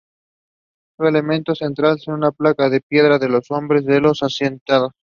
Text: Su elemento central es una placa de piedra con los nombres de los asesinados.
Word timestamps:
Su 0.97 1.05
elemento 1.05 1.53
central 1.53 1.97
es 1.97 2.07
una 2.07 2.31
placa 2.31 2.69
de 2.71 2.81
piedra 2.81 3.19
con 3.19 3.33
los 3.33 3.51
nombres 3.51 3.85
de 3.85 3.99
los 3.99 4.23
asesinados. 4.23 4.93